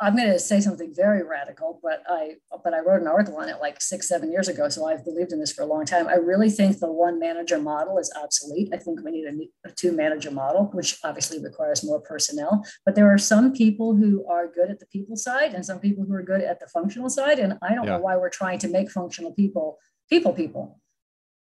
[0.00, 3.48] I'm going to say something very radical, but I but I wrote an article on
[3.48, 6.09] it like six seven years ago, so I've believed in this for a long time.
[6.09, 8.70] I really think the one manager model is obsolete.
[8.72, 12.64] I think we need a, a two manager model, which obviously requires more personnel.
[12.85, 16.04] But there are some people who are good at the people side, and some people
[16.04, 17.38] who are good at the functional side.
[17.38, 17.92] And I don't yeah.
[17.92, 19.78] know why we're trying to make functional people
[20.11, 20.80] people people.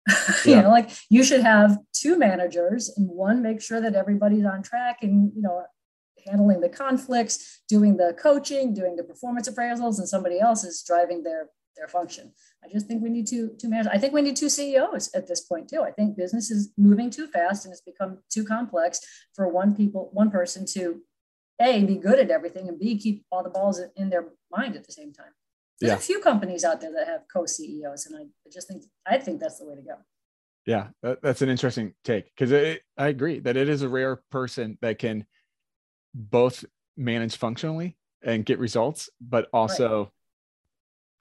[0.46, 4.64] you know, like you should have two managers, and one make sure that everybody's on
[4.64, 5.66] track, and you know
[6.28, 11.24] handling the conflicts, doing the coaching, doing the performance appraisals, and somebody else is driving
[11.24, 12.34] their their function.
[12.64, 13.92] I just think we need two two managers.
[13.94, 15.84] I think we need two CEOs at this point too.
[15.84, 19.00] I think business is moving too fast and it's become too complex
[19.34, 21.02] for one people one person to
[21.62, 24.86] a be good at everything and b keep all the balls in their mind at
[24.86, 25.32] the same time.
[25.80, 25.98] There's yeah.
[25.98, 29.60] a few companies out there that have co-CEOs, and I just think I think that's
[29.60, 29.96] the way to go.
[30.66, 32.52] Yeah, that, that's an interesting take because
[32.98, 35.26] I agree that it is a rare person that can
[36.14, 36.66] both
[36.96, 40.10] manage functionally and get results, but also right.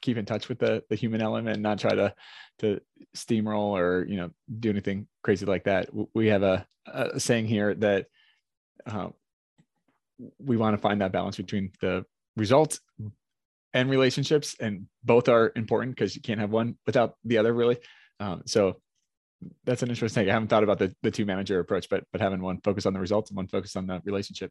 [0.02, 2.14] keep in touch with the the human element and not try to
[2.58, 2.80] to
[3.14, 5.88] steamroll or you know do anything crazy like that.
[6.14, 8.06] We have a, a saying here that
[8.86, 9.08] uh,
[10.38, 12.04] we want to find that balance between the
[12.36, 12.80] results
[13.74, 17.76] and relationships, and both are important because you can't have one without the other, really.
[18.20, 18.80] Um, so
[19.64, 20.22] that's an interesting.
[20.22, 20.30] Thing.
[20.30, 22.94] I haven't thought about the, the two manager approach, but but having one focus on
[22.94, 24.50] the results and one focus on the relationship.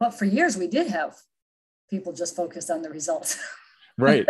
[0.00, 1.16] But for years we did have
[1.90, 3.38] people just focused on the results.
[3.96, 4.26] Right.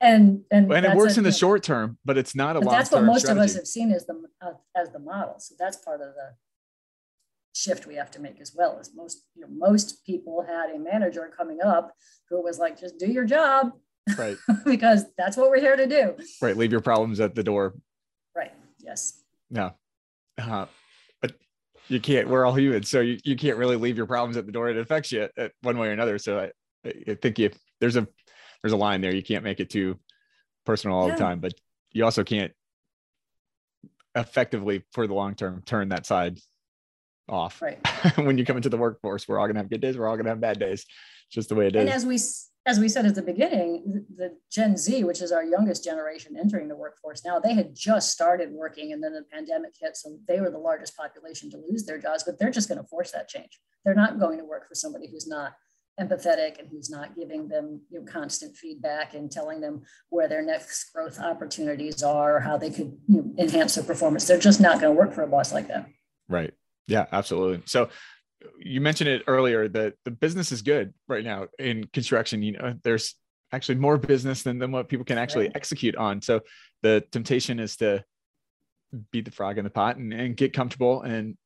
[0.00, 2.72] and and and it works a, in the short term, but it's not a long.
[2.72, 3.40] That's what most strategy.
[3.40, 5.34] of us have seen as the uh, as the model.
[5.38, 6.36] So that's part of the
[7.52, 8.78] shift we have to make as well.
[8.78, 11.92] Is most you know most people had a manager coming up
[12.28, 13.72] who was like, just do your job.
[14.16, 14.36] Right.
[14.64, 16.16] because that's what we're here to do.
[16.40, 16.56] Right.
[16.56, 17.74] Leave your problems at the door.
[18.36, 18.52] Right.
[18.78, 19.20] Yes.
[19.50, 19.70] Yeah.
[20.38, 20.66] Uh,
[21.90, 22.82] you can't, we're all human.
[22.84, 24.68] So you, you can't really leave your problems at the door.
[24.68, 26.18] It affects you at one way or another.
[26.18, 26.50] So
[26.84, 27.50] I, I think you,
[27.80, 28.06] there's a,
[28.62, 29.14] there's a line there.
[29.14, 29.98] You can't make it too
[30.64, 31.14] personal all yeah.
[31.14, 31.52] the time, but
[31.92, 32.52] you also can't
[34.14, 36.38] effectively for the long term turn that side
[37.28, 37.60] off.
[37.60, 37.78] Right.
[38.16, 39.96] when you come into the workforce, we're all gonna have good days.
[39.96, 40.84] We're all gonna have bad days.
[41.26, 41.80] It's just the way it is.
[41.80, 42.18] And as we
[42.66, 46.68] as we said at the beginning, the Gen Z, which is our youngest generation entering
[46.68, 49.96] the workforce now, they had just started working and then the pandemic hit.
[49.96, 52.86] So they were the largest population to lose their jobs, but they're just going to
[52.86, 53.58] force that change.
[53.84, 55.54] They're not going to work for somebody who's not
[55.98, 60.42] empathetic and who's not giving them you know, constant feedback and telling them where their
[60.42, 64.26] next growth opportunities are or how they could you know, enhance their performance.
[64.26, 65.88] They're just not going to work for a boss like that.
[66.28, 66.52] Right.
[66.86, 67.62] Yeah, absolutely.
[67.66, 67.88] So
[68.58, 72.42] you mentioned it earlier that the business is good right now in construction.
[72.42, 73.14] You know, there's
[73.52, 75.56] actually more business than, than what people can actually right.
[75.56, 76.22] execute on.
[76.22, 76.40] So
[76.82, 78.04] the temptation is to
[79.10, 81.36] beat the frog in the pot and, and get comfortable and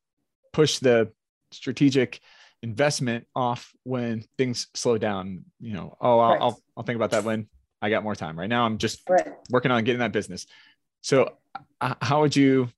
[0.53, 1.11] push the
[1.51, 2.19] strategic
[2.61, 5.45] investment off when things slow down.
[5.59, 6.41] You know, oh, I'll, right.
[6.41, 7.47] I'll, I'll, think about that when
[7.81, 8.37] I got more time.
[8.39, 9.27] Right now, I'm just right.
[9.49, 10.45] working on getting that business.
[11.01, 11.33] So,
[11.81, 12.69] uh, how would you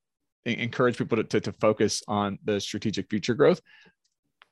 [0.45, 3.61] encourage people to, to, to focus on the strategic future growth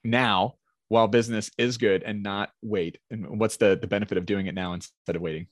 [0.06, 0.56] now
[0.88, 2.98] while business is good and not wait?
[3.10, 5.48] And what's the, the benefit of doing it now instead of waiting?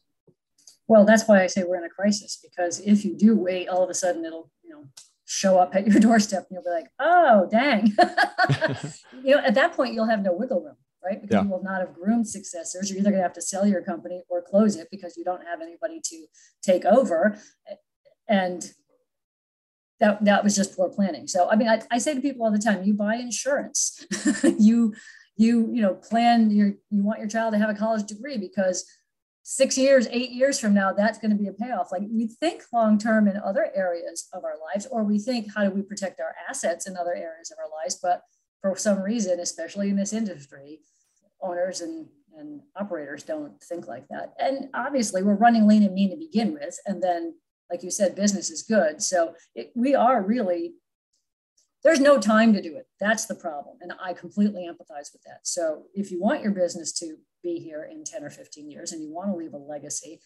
[0.88, 3.84] Well, that's why I say we're in a crisis because if you do wait, all
[3.84, 4.86] of a sudden it'll, you know,
[5.26, 7.88] show up at your doorstep and you'll be like, oh, dang.
[9.24, 11.22] you know, at that point, you'll have no wiggle room, right?
[11.22, 11.44] Because yeah.
[11.44, 12.90] you will not have groomed successors.
[12.90, 15.44] You're either going to have to sell your company or close it because you don't
[15.46, 16.26] have anybody to
[16.62, 17.40] take over.
[18.28, 18.72] And
[20.04, 21.28] that, that was just poor planning.
[21.28, 24.06] So, I mean, I, I say to people all the time, you buy insurance,
[24.44, 24.94] you,
[25.38, 28.86] you, you know, plan your, you want your child to have a college degree because
[29.44, 31.94] six years, eight years from now, that's going to be a payoff.
[31.94, 35.64] Like we think long term in other areas of our lives, or we think, how
[35.64, 37.98] do we protect our assets in other areas of our lives?
[38.02, 38.24] But
[38.62, 40.82] for some reason, especially in this industry,
[41.42, 44.34] owners and, and operators don't think like that.
[44.38, 46.78] And obviously, we're running lean and mean to begin with.
[46.86, 47.36] And then
[47.70, 49.02] like you said, business is good.
[49.02, 50.74] So it, we are really,
[51.84, 52.88] there's no time to do it.
[53.00, 53.78] That's the problem.
[53.82, 55.40] And I completely empathize with that.
[55.44, 59.04] So if you want your business to be here in 10 or 15 years and
[59.04, 60.22] you want to leave a legacy,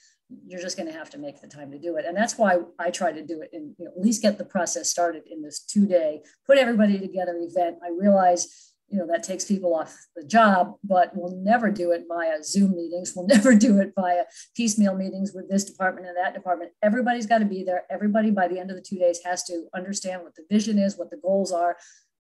[0.46, 2.06] you're just going to have to make the time to do it.
[2.06, 4.46] And that's why I try to do it and you know, at least get the
[4.46, 7.78] process started in this two day, put everybody together event.
[7.84, 12.06] I realize you know that takes people off the job but we'll never do it
[12.08, 13.14] via zoom meetings.
[13.16, 14.24] We'll never do it via
[14.56, 16.72] piecemeal meetings with this department and that department.
[16.82, 17.84] Everybody's got to be there.
[17.90, 20.98] Everybody by the end of the two days has to understand what the vision is
[20.98, 21.78] what the goals are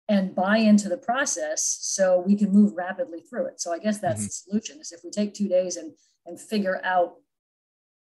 [0.09, 3.61] and buy into the process so we can move rapidly through it.
[3.61, 4.25] So i guess that's mm-hmm.
[4.25, 5.93] the solution is if we take two days and
[6.25, 7.15] and figure out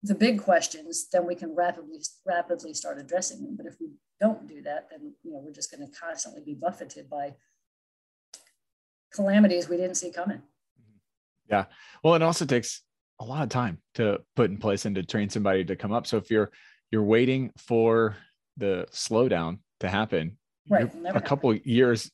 [0.02, 3.56] the big questions then we can rapidly rapidly start addressing them.
[3.56, 6.56] But if we don't do that then you know we're just going to constantly be
[6.56, 7.36] buffeted by
[9.16, 10.42] calamities we didn't see coming.
[11.50, 11.66] Yeah.
[12.04, 12.82] Well, it also takes
[13.20, 16.06] a lot of time to put in place and to train somebody to come up.
[16.08, 16.52] So if you're
[16.92, 18.16] you're waiting for
[18.58, 20.38] the slowdown to happen,
[20.70, 22.12] right, a couple years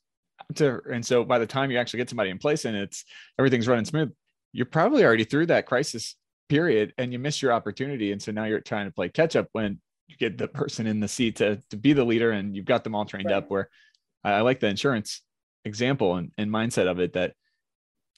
[0.56, 3.06] to, and so by the time you actually get somebody in place and it's
[3.38, 4.12] everything's running smooth,
[4.54, 6.16] you're probably already through that crisis
[6.50, 8.12] period and you miss your opportunity.
[8.12, 11.00] And so now you're trying to play catch up when you get the person in
[11.00, 13.36] the seat to, to be the leader and you've got them all trained right.
[13.36, 13.70] up where
[14.24, 15.22] I, I like the insurance
[15.66, 17.34] example and, and mindset of it that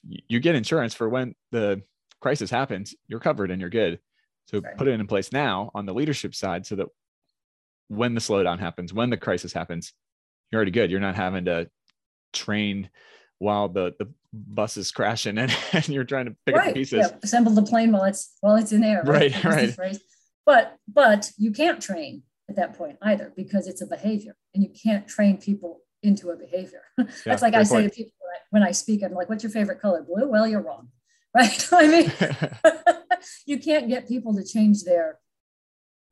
[0.02, 1.82] you get insurance for when the
[2.20, 3.98] crisis happens, you're covered and you're good.
[4.46, 4.76] So right.
[4.76, 6.86] put it in place now on the leadership side so that
[7.88, 9.92] when the slowdown happens, when the crisis happens,
[10.50, 10.90] you're already good.
[10.90, 11.70] You're not having to
[12.32, 12.90] train
[13.38, 16.68] while the, the bus is crashing and, and you're trying to pick right.
[16.68, 17.08] up the pieces.
[17.10, 17.18] Yeah.
[17.22, 19.02] Assemble the plane while it's while it's in air.
[19.04, 19.76] Right, right.
[19.78, 19.98] right.
[20.44, 24.70] But but you can't train at that point either because it's a behavior and you
[24.70, 26.82] can't train people into a behavior.
[27.24, 28.12] That's like I say to people
[28.50, 30.02] when I speak, I'm like, what's your favorite color?
[30.02, 30.28] Blue?
[30.28, 30.88] Well, you're wrong.
[31.36, 31.68] Right.
[31.72, 32.12] I mean,
[33.44, 35.18] you can't get people to change their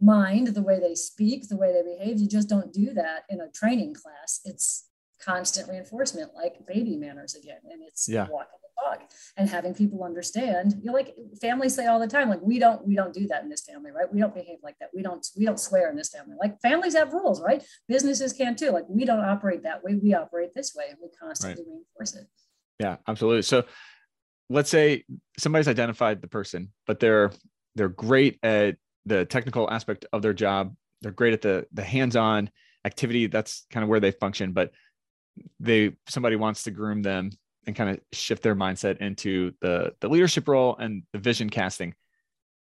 [0.00, 2.18] mind, the way they speak, the way they behave.
[2.18, 4.40] You just don't do that in a training class.
[4.44, 4.88] It's
[5.24, 7.60] constant reinforcement, like baby manners again.
[7.70, 8.26] And it's yeah.
[8.28, 9.00] walking dog
[9.36, 10.74] and having people understand.
[10.80, 13.42] You know, like families say all the time, like we don't we don't do that
[13.42, 14.12] in this family, right?
[14.12, 14.90] We don't behave like that.
[14.94, 16.36] We don't we don't swear in this family.
[16.40, 17.62] Like families have rules, right?
[17.88, 18.70] Businesses can too.
[18.70, 19.94] Like we don't operate that way.
[19.94, 21.72] We operate this way, and we constantly right.
[21.72, 22.28] reinforce it.
[22.78, 23.42] Yeah, absolutely.
[23.42, 23.64] So
[24.50, 25.04] let's say
[25.38, 27.32] somebody's identified the person, but they're
[27.74, 30.74] they're great at the technical aspect of their job.
[31.00, 32.50] They're great at the the hands-on
[32.84, 33.26] activity.
[33.26, 34.70] That's kind of where they function, but
[35.60, 37.30] they somebody wants to groom them
[37.66, 41.94] and kind of shift their mindset into the the leadership role and the vision casting.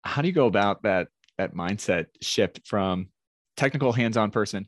[0.03, 3.09] How do you go about that that mindset shift from
[3.57, 4.67] technical hands-on person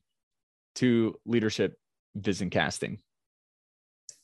[0.76, 1.78] to leadership
[2.16, 3.00] vision casting?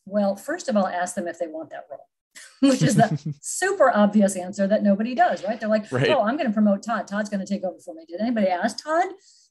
[0.05, 2.07] Well, first of all, ask them if they want that role.
[2.61, 5.59] which is the super obvious answer that nobody does, right?
[5.59, 6.09] They're like, right.
[6.09, 7.07] oh, I'm going to promote Todd.
[7.07, 8.05] Todd's going to take over for me.
[8.07, 9.07] Did anybody ask Todd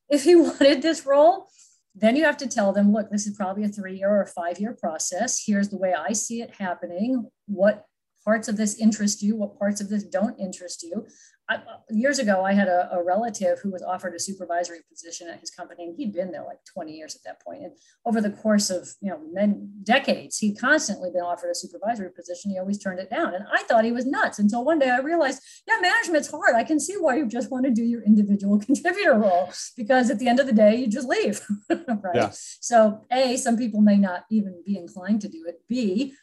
[0.08, 1.48] if he wanted this role?
[1.94, 4.58] Then you have to tell them, look, this is probably a three year or five
[4.60, 5.42] year process.
[5.44, 7.28] Here's the way I see it happening.
[7.46, 7.86] What
[8.24, 9.36] parts of this interest you?
[9.36, 11.06] What parts of this don't interest you?
[11.50, 11.58] I,
[11.90, 15.50] years ago, I had a, a, relative who was offered a supervisory position at his
[15.50, 17.62] company, and he'd been there like 20 years at that point.
[17.64, 17.72] And
[18.06, 22.52] over the course of you know many decades, he'd constantly been offered a supervisory position.
[22.52, 25.00] He always turned it down, and I thought he was nuts until one day I
[25.00, 26.54] realized, yeah, management's hard.
[26.54, 30.20] I can see why you just want to do your individual contributor role because at
[30.20, 32.14] the end of the day, you just leave, right?
[32.14, 32.30] Yeah.
[32.32, 35.62] So, a, some people may not even be inclined to do it.
[35.68, 36.14] B,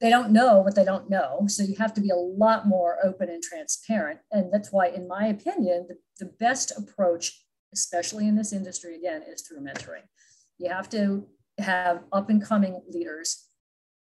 [0.00, 1.44] they don't know what they don't know.
[1.48, 4.20] So you have to be a lot more open and transparent.
[4.30, 9.22] And that's why, in my opinion, the, the best approach, especially in this industry, again,
[9.28, 10.06] is through mentoring.
[10.58, 11.26] You have to
[11.58, 13.44] have up and coming leaders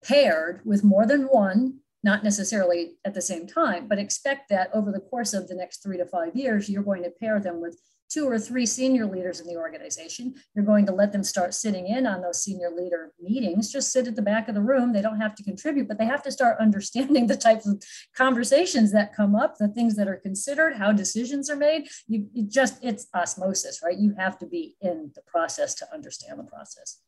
[0.03, 4.91] paired with more than one, not necessarily at the same time, but expect that over
[4.91, 7.79] the course of the next three to five years, you're going to pair them with
[8.09, 10.35] two or three senior leaders in the organization.
[10.53, 14.07] You're going to let them start sitting in on those senior leader meetings, just sit
[14.07, 14.93] at the back of the room.
[14.93, 17.81] They don't have to contribute, but they have to start understanding the types of
[18.15, 21.87] conversations that come up, the things that are considered, how decisions are made.
[22.07, 23.97] You, you just, it's osmosis, right?
[23.97, 26.99] You have to be in the process to understand the process,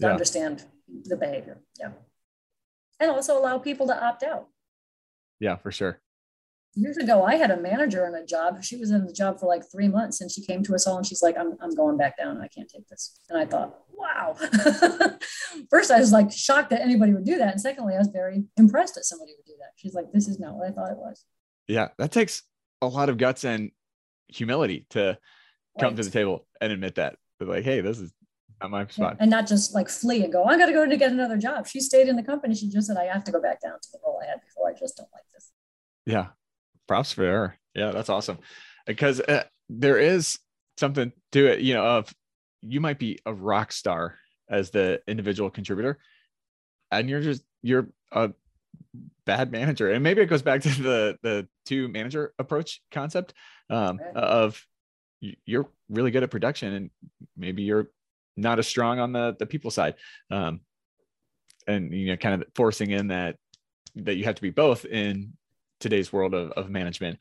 [0.00, 0.12] to yeah.
[0.12, 0.64] understand
[1.04, 1.60] the behavior.
[1.80, 1.92] Yeah.
[3.00, 4.48] And also allow people to opt out.
[5.40, 6.00] Yeah, for sure
[6.74, 8.62] years ago, I had a manager in a job.
[8.62, 10.96] She was in the job for like three months and she came to us all
[10.96, 12.40] and she's like, I'm, I'm going back down.
[12.40, 13.18] I can't take this.
[13.28, 14.34] And I thought, wow.
[15.70, 17.52] First, I was like shocked that anybody would do that.
[17.52, 19.72] And secondly, I was very impressed that somebody would do that.
[19.76, 21.24] She's like, this is not what I thought it was.
[21.68, 22.42] Yeah, that takes
[22.80, 23.70] a lot of guts and
[24.28, 25.18] humility to
[25.78, 25.96] come right.
[25.96, 27.16] to the table and admit that.
[27.38, 28.12] But like, hey, this is
[28.62, 29.18] not my spot.
[29.20, 31.66] And not just like flee and go, I got to go to get another job.
[31.66, 32.54] She stayed in the company.
[32.54, 34.70] She just said, I have to go back down to the role I had before.
[34.70, 35.52] I just don't like this.
[36.06, 36.28] Yeah
[36.88, 37.58] props for her.
[37.74, 38.38] Yeah, that's awesome.
[38.86, 40.38] Because uh, there is
[40.76, 42.12] something to it, you know, of
[42.62, 44.16] you might be a rock star
[44.48, 45.98] as the individual contributor
[46.92, 48.30] and you're just you're a
[49.24, 53.34] bad manager and maybe it goes back to the the two manager approach concept
[53.70, 54.64] um, of
[55.46, 56.90] you're really good at production and
[57.36, 57.90] maybe you're
[58.36, 59.94] not as strong on the the people side
[60.30, 60.60] um,
[61.66, 63.36] and you know kind of forcing in that
[63.94, 65.32] that you have to be both in
[65.82, 67.18] today's world of, of management.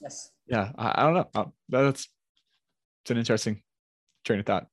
[0.00, 0.30] Yes.
[0.46, 1.28] Yeah, I, I don't know.
[1.34, 2.08] Uh, that's
[3.02, 3.62] it's an interesting
[4.24, 4.66] train of thought.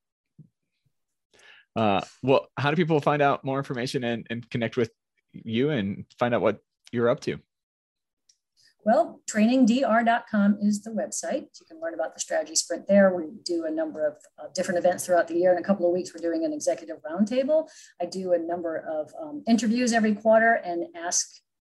[1.76, 4.92] Uh, well, how do people find out more information and, and connect with
[5.34, 6.60] you and find out what
[6.92, 7.40] you're up to?
[8.84, 11.48] Well, trainingdr.com is the website.
[11.60, 13.14] You can learn about the strategy sprint there.
[13.14, 15.52] We do a number of uh, different events throughout the year.
[15.52, 17.68] In a couple of weeks, we're doing an executive roundtable.
[18.02, 21.28] I do a number of um, interviews every quarter and ask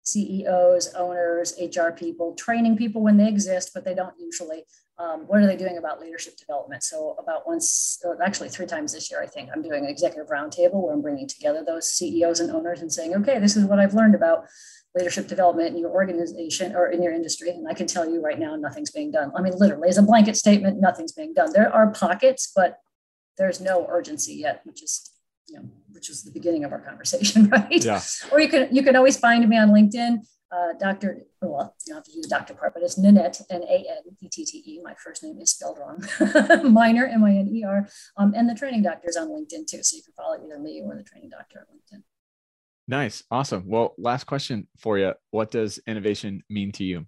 [0.03, 4.63] CEOs, owners, HR people, training people when they exist, but they don't usually.
[4.97, 6.83] Um, what are they doing about leadership development?
[6.83, 10.83] So, about once, actually three times this year, I think I'm doing an executive roundtable
[10.83, 13.95] where I'm bringing together those CEOs and owners and saying, okay, this is what I've
[13.95, 14.45] learned about
[14.95, 17.49] leadership development in your organization or in your industry.
[17.49, 19.31] And I can tell you right now, nothing's being done.
[19.35, 21.51] I mean, literally, as a blanket statement, nothing's being done.
[21.53, 22.79] There are pockets, but
[23.37, 25.09] there's no urgency yet, which is
[25.47, 25.69] you know,
[26.01, 27.85] which was the beginning of our conversation, right?
[27.85, 28.01] Yeah.
[28.31, 30.17] Or you can you can always find me on LinkedIn.
[30.51, 31.19] uh, Dr.
[31.41, 34.03] Well, you don't have to do the doctor part, but it's Nanette, N A N
[34.19, 34.81] E T T E.
[34.83, 36.03] My first name is spelled wrong.
[36.71, 37.87] Miner, M I N E R.
[38.17, 39.83] Um, and the training doctor is on LinkedIn too.
[39.83, 42.01] So you can follow either me or the training doctor on LinkedIn.
[42.87, 43.23] Nice.
[43.29, 43.63] Awesome.
[43.67, 45.13] Well, last question for you.
[45.29, 47.05] What does innovation mean to you?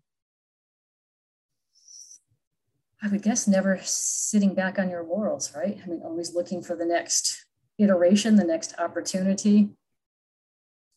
[3.01, 5.77] I would guess never sitting back on your laurels, right?
[5.83, 7.45] I mean, always looking for the next
[7.77, 9.69] iteration, the next opportunity.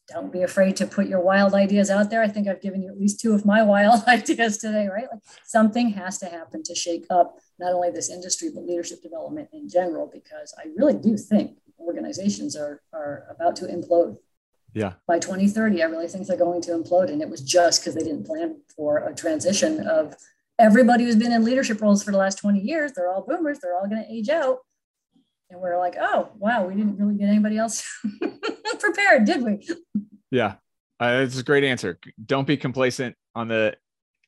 [0.08, 2.22] Don't be afraid to put your wild ideas out there.
[2.22, 5.06] I think I've given you at least two of my wild ideas today, right?
[5.10, 9.48] Like something has to happen to shake up not only this industry, but leadership development
[9.52, 14.18] in general, because I really do think organizations are, are about to implode.
[14.74, 14.92] Yeah.
[15.06, 17.10] By 2030, I really think they're going to implode.
[17.10, 20.14] And it was just because they didn't plan for a transition of
[20.58, 23.74] everybody who's been in leadership roles for the last 20 years, they're all boomers, they're
[23.74, 24.58] all going to age out.
[25.50, 27.88] And we're like, oh, wow, we didn't really get anybody else
[28.80, 29.66] prepared, did we?
[30.30, 30.54] Yeah,
[31.00, 31.98] uh, it's a great answer.
[32.24, 33.76] Don't be complacent on the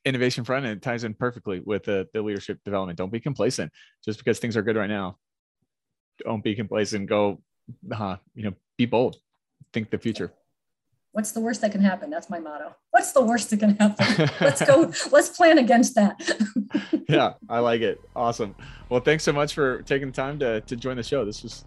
[0.05, 2.97] innovation front, and it ties in perfectly with the, the leadership development.
[2.97, 3.71] Don't be complacent
[4.05, 5.17] just because things are good right now.
[6.23, 7.09] Don't be complacent.
[7.09, 7.41] Go,
[7.93, 9.17] uh, you know, be bold.
[9.73, 10.33] Think the future
[11.11, 12.09] what's the worst that can happen?
[12.09, 12.75] That's my motto.
[12.91, 14.29] What's the worst that can happen?
[14.41, 16.19] let's go, let's plan against that.
[17.09, 17.99] yeah, I like it.
[18.15, 18.55] Awesome.
[18.89, 21.25] Well, thanks so much for taking the time to, to join the show.
[21.25, 21.65] This was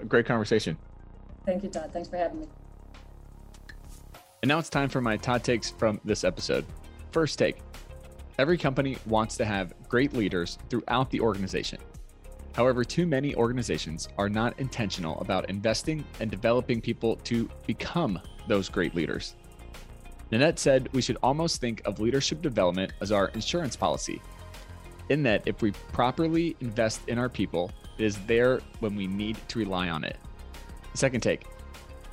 [0.00, 0.76] a great conversation.
[1.44, 1.90] Thank you, Todd.
[1.92, 2.46] Thanks for having me.
[4.42, 6.64] And now it's time for my Todd takes from this episode.
[7.12, 7.62] First take
[8.38, 11.78] Every company wants to have great leaders throughout the organization.
[12.54, 18.68] However, too many organizations are not intentional about investing and developing people to become those
[18.68, 19.34] great leaders.
[20.30, 24.20] Nanette said we should almost think of leadership development as our insurance policy,
[25.10, 29.36] in that if we properly invest in our people, it is there when we need
[29.48, 30.16] to rely on it.
[30.94, 31.44] Second take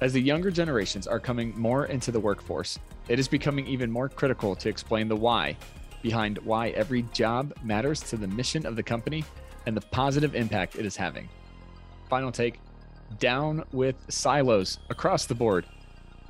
[0.01, 2.77] As the younger generations are coming more into the workforce,
[3.07, 5.55] it is becoming even more critical to explain the why
[6.01, 9.23] behind why every job matters to the mission of the company
[9.65, 11.27] and the positive impact it is having.
[12.09, 12.59] Final take
[13.19, 15.65] down with silos across the board.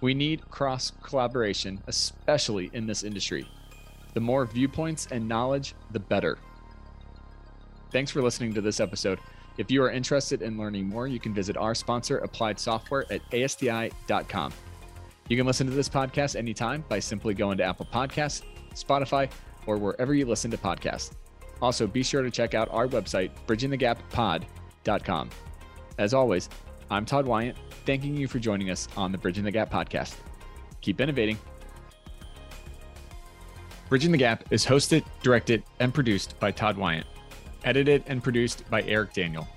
[0.02, 3.48] We need cross collaboration, especially in this industry.
[4.14, 6.38] The more viewpoints and knowledge, the better.
[7.92, 9.20] Thanks for listening to this episode.
[9.58, 13.22] If you are interested in learning more, you can visit our sponsor, Applied Software, at
[13.34, 14.54] ASTI.com.
[15.28, 18.44] You can listen to this podcast anytime by simply going to Apple Podcasts,
[18.74, 19.30] Spotify,
[19.66, 21.12] or wherever you listen to podcasts.
[21.62, 25.30] Also, be sure to check out our website, bridgingthegappod.com.
[25.98, 26.50] As always,
[26.92, 30.16] I'm Todd Wyant, thanking you for joining us on the Bridging the Gap podcast.
[30.82, 31.38] Keep innovating.
[33.90, 37.06] Bridging the Gap is hosted, directed, and produced by Todd Wyant,
[37.64, 39.48] edited and produced by Eric Daniel.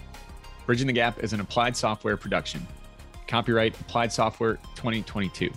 [0.66, 2.66] Bridging the Gap is an applied software production.
[3.26, 5.50] Copyright Applied Software 2022.